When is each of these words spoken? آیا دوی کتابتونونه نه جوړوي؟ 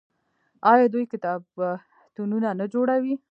آیا 0.71 0.85
دوی 0.93 1.05
کتابتونونه 1.13 2.49
نه 2.59 2.65
جوړوي؟ 2.73 3.15